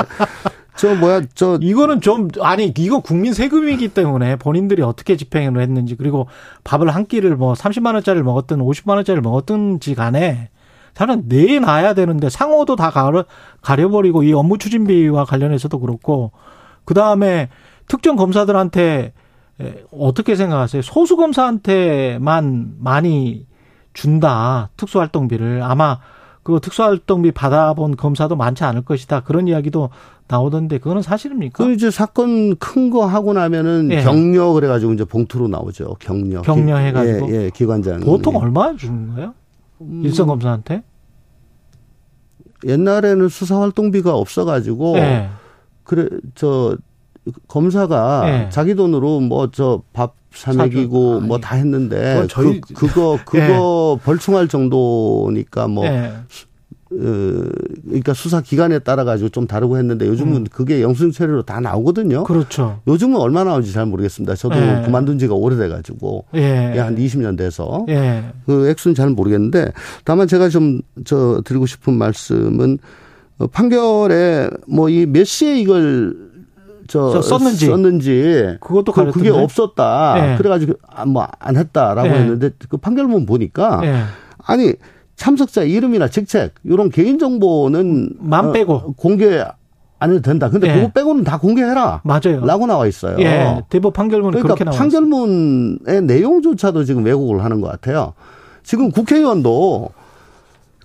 저 0.76 0.94
뭐야 0.94 1.22
저 1.34 1.58
이거는 1.60 2.00
좀 2.00 2.28
아니 2.40 2.72
이거 2.76 3.00
국민 3.00 3.32
세금이기 3.32 3.88
때문에 3.88 4.36
본인들이 4.36 4.82
어떻게 4.82 5.16
집행을 5.16 5.60
했는지 5.62 5.96
그리고 5.96 6.28
밥을 6.64 6.88
한 6.94 7.06
끼를 7.06 7.36
뭐 7.36 7.54
30만 7.54 7.94
원짜리를 7.94 8.22
먹었든 8.22 8.58
50만 8.58 8.90
원짜리를 8.96 9.22
먹었든지 9.22 9.94
간에 9.94 10.50
다른 10.96 11.24
내놔야 11.26 11.92
되는데 11.92 12.30
상호도 12.30 12.74
다 12.74 12.90
가려, 12.90 13.26
가려버리고 13.60 14.22
이 14.22 14.32
업무 14.32 14.56
추진비와 14.56 15.26
관련해서도 15.26 15.78
그렇고 15.78 16.32
그 16.86 16.94
다음에 16.94 17.50
특정 17.86 18.16
검사들한테 18.16 19.12
어떻게 19.92 20.36
생각하세요? 20.36 20.80
소수 20.80 21.16
검사한테만 21.16 22.76
많이 22.78 23.46
준다 23.92 24.70
특수활동비를 24.78 25.62
아마 25.62 25.98
그 26.42 26.60
특수활동비 26.62 27.32
받아본 27.32 27.96
검사도 27.96 28.36
많지 28.36 28.64
않을 28.64 28.82
것이다 28.82 29.20
그런 29.20 29.48
이야기도 29.48 29.90
나오던데 30.28 30.78
그거는 30.78 31.02
사실입니까? 31.02 31.62
그 31.62 31.72
이제 31.72 31.90
사건 31.90 32.56
큰 32.56 32.90
거 32.90 33.04
하고 33.04 33.32
나면은 33.32 33.90
예. 33.90 34.02
격려 34.02 34.52
그래가지고 34.52 34.92
이제 34.94 35.04
봉투로 35.04 35.48
나오죠 35.48 35.96
격려 35.98 36.42
격려 36.42 36.76
해가지고 36.76 37.30
예, 37.30 37.44
예 37.44 37.50
기관장 37.52 38.00
보통 38.00 38.36
얼마 38.36 38.74
주는 38.76 39.14
거예요? 39.14 39.34
음. 39.80 40.02
일선 40.04 40.26
검사한테? 40.26 40.82
옛날에는 42.64 43.28
수사 43.28 43.60
활동비가 43.60 44.14
없어가지고 44.16 44.94
네. 44.96 45.28
그래 45.84 46.08
저 46.34 46.76
검사가 47.48 48.24
네. 48.24 48.48
자기 48.50 48.74
돈으로 48.74 49.20
뭐 49.20 49.50
저 49.50 49.82
밥 49.92 50.14
사먹이고 50.32 51.20
뭐 51.20 51.38
다 51.38 51.56
했는데 51.56 52.26
그 52.28 52.60
그거 52.74 53.18
그거 53.24 53.96
네. 53.98 54.04
벌충할 54.04 54.48
정도니까 54.48 55.66
뭐 55.68 55.86
어, 55.88 56.12
그러니까 56.88 58.14
수사 58.14 58.40
기간에 58.40 58.78
따라 58.78 59.04
가지고 59.04 59.28
좀 59.30 59.46
다르고 59.46 59.76
했는데 59.78 60.06
요즘은 60.06 60.36
음. 60.36 60.46
그게 60.50 60.82
영수증 60.82 61.10
처리로 61.10 61.42
다 61.42 61.58
나오거든요. 61.60 62.24
그렇죠. 62.24 62.80
요즘은 62.86 63.16
얼마 63.20 63.42
나오는지 63.44 63.72
잘 63.72 63.86
모르겠습니다. 63.86 64.34
저도 64.36 64.56
예. 64.56 64.82
그만둔 64.84 65.18
지가 65.18 65.34
오래돼 65.34 65.68
가지고 65.68 66.26
예. 66.34 66.72
예. 66.74 66.78
한 66.78 66.96
20년 66.96 67.36
돼서 67.36 67.84
예. 67.88 68.24
그 68.46 68.68
액수는 68.68 68.94
잘 68.94 69.10
모르겠는데 69.10 69.72
다만 70.04 70.28
제가 70.28 70.48
좀 70.48 70.80
저 71.04 71.42
드리고 71.44 71.66
싶은 71.66 71.94
말씀은 71.94 72.78
어, 73.38 73.46
판결에 73.48 74.48
뭐 74.66 74.88
이 74.88 75.06
몇 75.06 75.24
시에 75.24 75.58
이걸 75.58 76.14
저, 76.88 77.20
썼는지 77.20 77.66
썼는지 77.66 78.56
그것도 78.60 78.92
그, 78.92 79.10
그게 79.10 79.30
없었다. 79.30 80.34
예. 80.34 80.36
그래가지고 80.38 80.74
아, 80.88 81.04
뭐안 81.04 81.56
했다라고 81.56 82.08
예. 82.08 82.12
했는데 82.12 82.50
그 82.68 82.76
판결문 82.76 83.26
보니까 83.26 83.82
아니 84.38 84.72
참석자 85.16 85.62
이름이나 85.62 86.08
직책 86.08 86.54
이런 86.64 86.90
개인 86.90 87.18
정보는 87.18 88.10
만 88.20 88.52
빼고 88.52 88.74
어, 88.74 88.94
공개 88.96 89.44
안 89.98 90.10
해도 90.10 90.20
된다. 90.20 90.50
근데 90.50 90.68
예. 90.68 90.74
그거 90.74 90.90
빼고는 90.92 91.24
다 91.24 91.38
공개해라. 91.38 92.02
맞아요. 92.04 92.44
라고 92.44 92.66
나와 92.66 92.86
있어요. 92.86 93.16
예. 93.18 93.62
대법 93.70 93.94
판결문이 93.94 94.32
그러니까 94.32 94.54
그렇게 94.54 94.64
나와 94.64 94.76
판결문의 94.76 96.02
내용조차도 96.02 96.84
지금 96.84 97.04
왜곡을 97.04 97.42
하는 97.42 97.62
것 97.62 97.70
같아요. 97.70 98.12
지금 98.62 98.90
국회의원도 98.90 99.90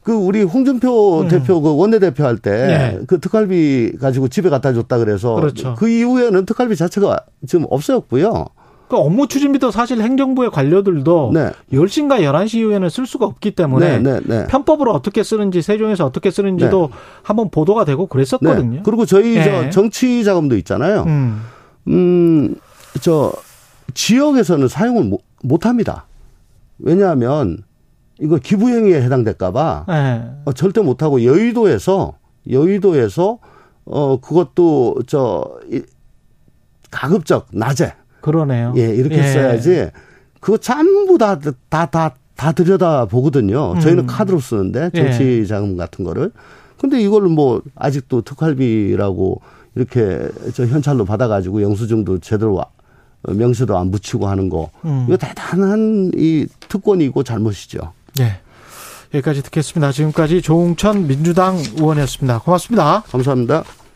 그 0.03 0.13
우리 0.13 0.43
홍준표 0.43 1.21
음. 1.21 1.27
대표 1.27 1.61
그 1.61 1.75
원내대표 1.75 2.23
할 2.23 2.37
때그 2.37 3.05
예. 3.11 3.17
특활비 3.19 3.97
가지고 3.99 4.29
집에 4.29 4.49
갖다 4.49 4.73
줬다 4.73 4.97
그래서 4.97 5.35
그렇죠. 5.35 5.75
그 5.75 5.89
이후에는 5.89 6.45
특활비 6.45 6.75
자체가 6.75 7.19
지금 7.45 7.65
없어졌고요. 7.69 8.45
그 8.91 8.97
업무 8.97 9.25
추진비도 9.25 9.71
사실 9.71 10.01
행정부의 10.01 10.51
관료들도 10.51 11.31
네. 11.33 11.51
10시인가 11.71 12.19
11시 12.23 12.55
이후에는 12.55 12.89
쓸 12.89 13.05
수가 13.05 13.25
없기 13.25 13.51
때문에 13.51 13.99
네, 13.99 14.19
네, 14.19 14.19
네, 14.25 14.47
편법으로 14.47 14.91
어떻게 14.91 15.23
쓰는지 15.23 15.61
세종에서 15.61 16.05
어떻게 16.05 16.29
쓰는지도 16.29 16.89
네. 16.91 16.97
한번 17.23 17.49
보도가 17.49 17.85
되고 17.85 18.05
그랬었거든요. 18.07 18.75
네. 18.75 18.81
그리고 18.83 19.05
저희 19.05 19.41
저 19.41 19.69
정치 19.69 20.25
자금도 20.25 20.57
있잖아요. 20.57 21.05
음. 21.07 21.41
음, 21.87 22.55
저 22.99 23.31
지역에서는 23.93 24.67
사용을 24.67 25.05
못, 25.05 25.21
못 25.41 25.65
합니다. 25.65 26.05
왜냐하면 26.77 27.63
이거 28.19 28.39
기부행위에 28.39 29.01
해당될까봐 29.03 29.85
어, 30.43 30.51
절대 30.51 30.81
못 30.81 31.01
하고 31.01 31.23
여의도에서 31.23 32.15
여의도에서 32.49 33.39
어 33.85 34.19
그것도 34.19 35.03
저 35.07 35.49
가급적 36.91 37.47
낮에 37.53 37.93
그러네요. 38.21 38.73
예, 38.77 38.89
이렇게 38.89 39.17
예. 39.17 39.33
써야지. 39.33 39.89
그거 40.39 40.57
전부 40.57 41.17
다, 41.17 41.39
다, 41.69 41.85
다, 41.85 42.15
다 42.35 42.51
들여다 42.51 43.05
보거든요. 43.05 43.79
저희는 43.79 44.03
음. 44.03 44.07
카드로 44.07 44.39
쓰는데, 44.39 44.89
정치 44.95 45.39
예. 45.41 45.45
자금 45.45 45.77
같은 45.77 46.03
거를. 46.03 46.31
근데 46.79 46.99
이걸 47.01 47.23
뭐, 47.23 47.61
아직도 47.75 48.21
특활비라고 48.21 49.41
이렇게 49.75 50.19
저 50.53 50.65
현찰로 50.65 51.05
받아가지고 51.05 51.61
영수증도 51.61 52.19
제대로 52.19 52.63
명세도 53.27 53.77
안 53.77 53.91
붙이고 53.91 54.27
하는 54.27 54.49
거. 54.49 54.69
음. 54.85 55.05
이거 55.07 55.17
대단한 55.17 56.11
이 56.15 56.47
특권이고 56.67 57.23
잘못이죠. 57.23 57.93
네. 58.17 58.39
여기까지 59.13 59.43
듣겠습니다. 59.43 59.91
지금까지 59.91 60.41
조웅천 60.41 61.07
민주당 61.07 61.57
의원이었습니다. 61.77 62.39
고맙습니다. 62.39 63.03
감사합니다. 63.11 63.63